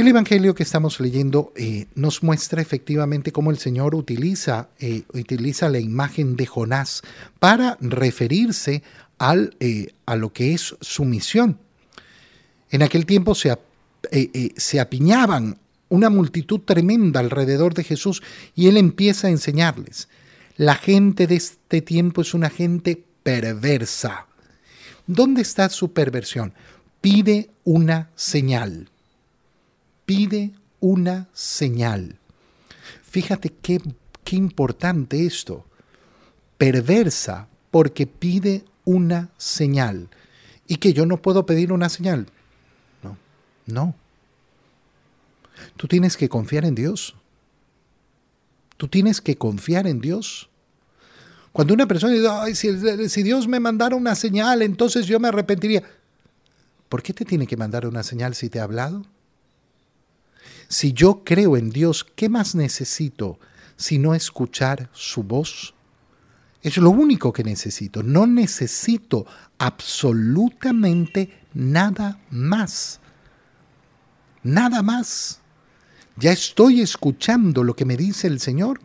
[0.00, 5.68] El Evangelio que estamos leyendo eh, nos muestra efectivamente cómo el Señor utiliza, eh, utiliza
[5.68, 7.02] la imagen de Jonás
[7.38, 8.82] para referirse
[9.18, 11.58] al, eh, a lo que es su misión.
[12.70, 13.54] En aquel tiempo se,
[14.56, 15.58] se apiñaban
[15.90, 18.22] una multitud tremenda alrededor de Jesús
[18.54, 20.08] y él empieza a enseñarles.
[20.56, 24.28] La gente de este tiempo es una gente perversa.
[25.06, 26.54] ¿Dónde está su perversión?
[27.02, 28.89] Pide una señal
[30.10, 30.50] pide
[30.80, 32.18] una señal.
[33.02, 33.80] Fíjate qué,
[34.24, 35.64] qué importante esto.
[36.58, 40.08] Perversa porque pide una señal.
[40.66, 42.26] ¿Y que yo no puedo pedir una señal?
[43.04, 43.16] No,
[43.66, 43.94] no.
[45.76, 47.14] Tú tienes que confiar en Dios.
[48.78, 50.50] Tú tienes que confiar en Dios.
[51.52, 55.28] Cuando una persona dice, Ay, si, si, Dios me mandara una señal, entonces yo me
[55.28, 55.84] arrepentiría.
[56.88, 59.06] ¿Por qué te tiene que mandar una señal si te ha hablado?
[60.70, 63.40] Si yo creo en Dios, ¿qué más necesito
[63.76, 65.74] sino escuchar su voz?
[66.62, 68.04] Es lo único que necesito.
[68.04, 69.26] No necesito
[69.58, 73.00] absolutamente nada más.
[74.44, 75.40] Nada más.
[76.16, 78.80] Ya estoy escuchando lo que me dice el Señor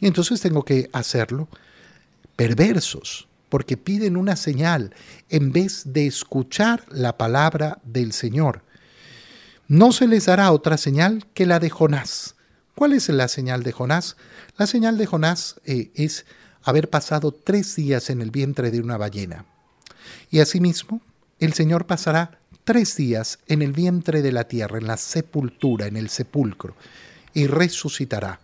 [0.00, 1.48] y entonces tengo que hacerlo.
[2.34, 4.94] Perversos, porque piden una señal
[5.28, 8.62] en vez de escuchar la palabra del Señor
[9.70, 12.34] no se les dará otra señal que la de Jonás.
[12.74, 14.16] ¿Cuál es la señal de Jonás?
[14.56, 16.26] La señal de Jonás eh, es
[16.64, 19.44] haber pasado tres días en el vientre de una ballena.
[20.28, 21.00] Y asimismo,
[21.38, 25.96] el Señor pasará tres días en el vientre de la tierra, en la sepultura, en
[25.96, 26.74] el sepulcro,
[27.32, 28.40] y resucitará.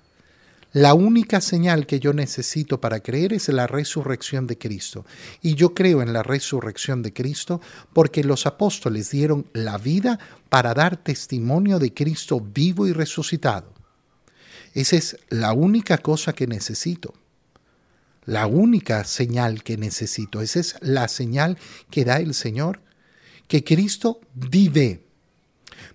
[0.77, 5.06] La única señal que yo necesito para creer es la resurrección de Cristo.
[5.41, 7.62] Y yo creo en la resurrección de Cristo
[7.94, 10.19] porque los apóstoles dieron la vida
[10.50, 13.72] para dar testimonio de Cristo vivo y resucitado.
[14.74, 17.14] Esa es la única cosa que necesito.
[18.27, 20.43] La única señal que necesito.
[20.43, 21.56] Esa es la señal
[21.88, 22.82] que da el Señor,
[23.48, 25.06] que Cristo vive.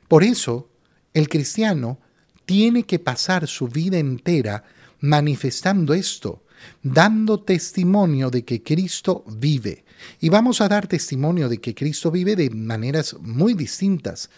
[0.08, 0.70] Por eso,
[1.14, 2.00] el cristiano
[2.46, 4.64] tiene que pasar su vida entera
[5.00, 6.44] manifestando esto,
[6.84, 9.84] dando testimonio de que Cristo vive.
[10.20, 14.30] Y vamos a dar testimonio de que Cristo vive de maneras muy distintas,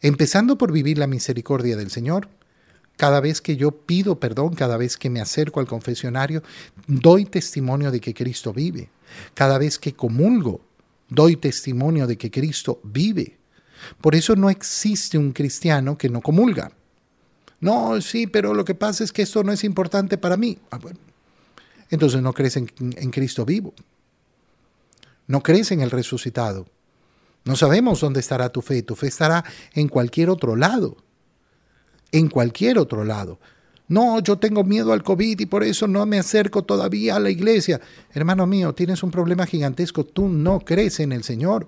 [0.00, 2.28] empezando por vivir la misericordia del Señor.
[2.96, 6.42] Cada vez que yo pido perdón, cada vez que me acerco al confesionario,
[6.86, 8.90] doy testimonio de que Cristo vive.
[9.34, 10.60] Cada vez que comulgo,
[11.08, 13.38] doy testimonio de que Cristo vive.
[14.00, 16.72] Por eso no existe un cristiano que no comulga.
[17.64, 20.58] No, sí, pero lo que pasa es que esto no es importante para mí.
[20.70, 20.78] Ah,
[21.88, 23.72] Entonces no crees en, en Cristo vivo.
[25.26, 26.66] No crees en el resucitado.
[27.44, 28.82] No sabemos dónde estará tu fe.
[28.82, 30.98] Tu fe estará en cualquier otro lado.
[32.12, 33.38] En cualquier otro lado.
[33.88, 37.30] No, yo tengo miedo al COVID y por eso no me acerco todavía a la
[37.30, 37.80] iglesia.
[38.12, 40.04] Hermano mío, tienes un problema gigantesco.
[40.04, 41.66] Tú no crees en el Señor.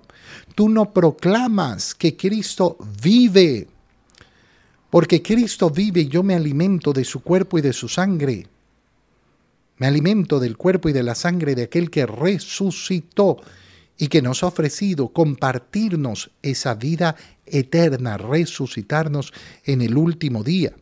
[0.53, 3.67] Tú no proclamas que Cristo vive.
[4.97, 8.47] Porque Cristo vive y yo me alimento de su cuerpo y de su sangre.
[9.77, 13.37] Me alimento del cuerpo y de la sangre de aquel que resucitó
[13.95, 17.15] y que nos ha ofrecido compartirnos esa vida
[17.45, 19.33] eterna, resucitarnos
[19.65, 20.73] en el último día.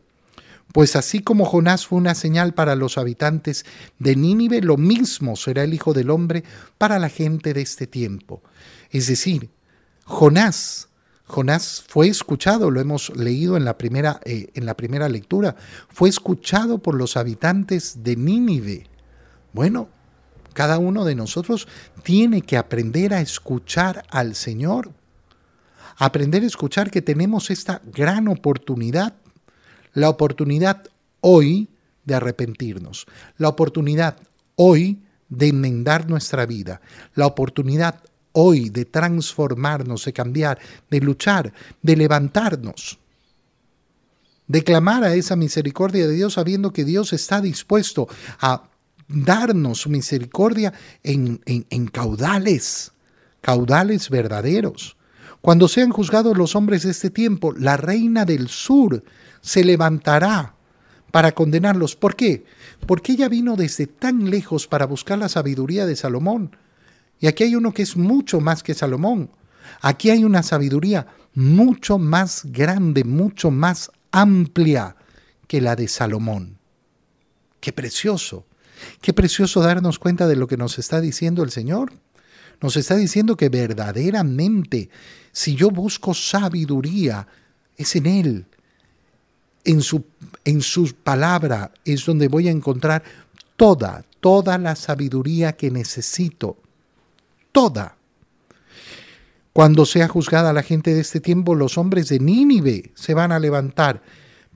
[0.72, 3.66] Pues así como Jonás fue una señal para los habitantes
[3.98, 6.42] de Nínive, lo mismo será el Hijo del Hombre
[6.78, 8.42] para la gente de este tiempo.
[8.90, 9.50] Es decir,
[10.04, 10.88] Jonás
[11.26, 15.56] Jonás fue escuchado, lo hemos leído en la primera, eh, en la primera lectura,
[15.88, 18.86] fue escuchado por los habitantes de Nínive.
[19.52, 19.88] Bueno,
[20.52, 21.66] cada uno de nosotros
[22.04, 24.92] tiene que aprender a escuchar al Señor,
[25.96, 29.14] aprender a escuchar que tenemos esta gran oportunidad,
[29.92, 30.84] la oportunidad
[31.20, 31.68] hoy
[32.04, 33.06] de arrepentirnos,
[33.36, 34.16] la oportunidad
[34.54, 36.80] hoy de enmendar nuestra vida,
[37.14, 38.00] la oportunidad
[38.38, 40.58] hoy de transformarnos, de cambiar,
[40.90, 42.98] de luchar, de levantarnos,
[44.46, 48.08] de clamar a esa misericordia de Dios sabiendo que Dios está dispuesto
[48.38, 48.64] a
[49.08, 52.92] darnos su misericordia en, en caudales,
[53.40, 54.98] caudales verdaderos.
[55.40, 59.02] Cuando sean juzgados los hombres de este tiempo, la reina del sur
[59.40, 60.54] se levantará
[61.10, 61.96] para condenarlos.
[61.96, 62.44] ¿Por qué?
[62.86, 66.54] Porque ella vino desde tan lejos para buscar la sabiduría de Salomón
[67.20, 69.30] y aquí hay uno que es mucho más que Salomón.
[69.80, 74.96] Aquí hay una sabiduría mucho más grande, mucho más amplia
[75.46, 76.58] que la de Salomón.
[77.60, 78.46] Qué precioso,
[79.00, 81.92] qué precioso darnos cuenta de lo que nos está diciendo el Señor.
[82.60, 84.88] Nos está diciendo que verdaderamente,
[85.32, 87.26] si yo busco sabiduría,
[87.76, 88.46] es en Él,
[89.64, 90.04] en su,
[90.44, 93.02] en su palabra es donde voy a encontrar
[93.56, 96.56] toda, toda la sabiduría que necesito.
[97.56, 97.96] Toda.
[99.54, 103.38] Cuando sea juzgada la gente de este tiempo, los hombres de Nínive se van a
[103.38, 104.02] levantar.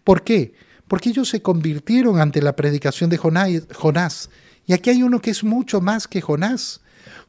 [0.04, 0.52] ¿Por qué?
[0.86, 4.28] Porque ellos se convirtieron ante la predicación de Jonás.
[4.66, 6.82] Y aquí hay uno que es mucho más que Jonás.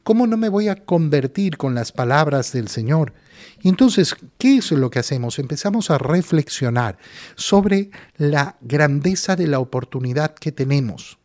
[0.04, 3.14] ¿Cómo no me voy a convertir con las palabras del Señor?
[3.62, 5.40] Y entonces, ¿qué es lo que hacemos?
[5.40, 6.98] Empezamos a reflexionar
[7.36, 11.18] sobre la grandeza de la oportunidad que tenemos.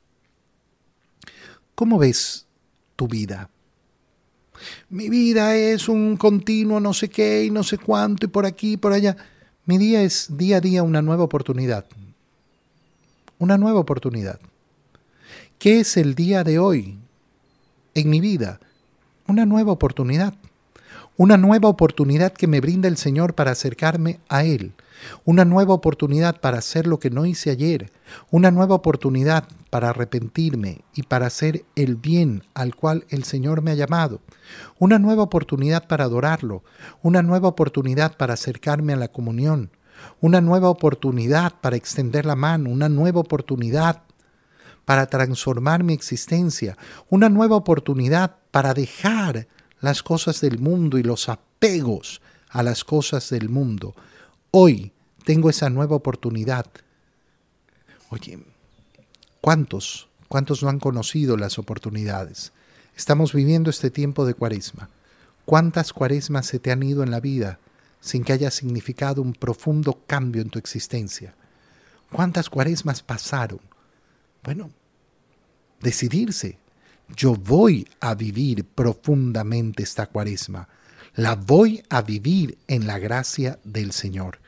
[1.75, 2.47] ¿Cómo ves
[2.95, 3.51] tu vida?
[4.89, 8.73] Mi vida es un continuo no sé qué y no sé cuánto y por aquí
[8.73, 9.17] y por allá.
[9.65, 11.87] Mi día es día a día una nueva oportunidad.
[13.39, 14.39] Una nueva oportunidad.
[15.59, 16.99] ¿Qué es el día de hoy
[17.95, 18.61] en mi vida?
[19.27, 20.35] Una nueva oportunidad.
[21.17, 24.75] Una nueva oportunidad que me brinda el Señor para acercarme a Él
[25.25, 27.93] una nueva oportunidad para hacer lo que no hice ayer,
[28.31, 33.73] una nueva oportunidad para arrepentirme y para hacer el bien al cual el Señor me
[33.73, 34.21] ha llamado,
[34.79, 36.63] una nueva oportunidad para adorarlo,
[37.03, 39.71] una nueva oportunidad para acercarme a la comunión,
[40.21, 44.03] una nueva oportunidad para extender la mano, una nueva oportunidad
[44.85, 46.77] para transformar mi existencia,
[47.09, 49.49] una nueva oportunidad para dejar
[49.81, 52.21] las cosas del mundo y los apegos
[52.51, 53.95] a las cosas del mundo.
[54.51, 54.93] Hoy
[55.25, 56.67] tengo esa nueva oportunidad.
[58.11, 58.39] Oye,
[59.41, 62.53] ¿cuántos, cuántos no han conocido las oportunidades?
[62.97, 64.89] Estamos viviendo este tiempo de cuaresma.
[65.45, 67.59] ¿Cuántas cuaresmas se te han ido en la vida
[68.01, 71.35] sin que haya significado un profundo cambio en tu existencia?
[72.11, 73.61] ¿Cuántas cuaresmas pasaron?
[74.43, 74.71] Bueno,
[75.81, 76.59] decidirse.
[77.15, 80.69] Yo voy a vivir profundamente esta cuaresma.
[81.15, 84.41] La voy a vivir en la gracia del Señor.